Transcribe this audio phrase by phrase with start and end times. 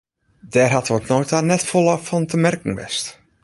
[0.53, 3.05] Dêr hat oant no ta net folle fan te merken west.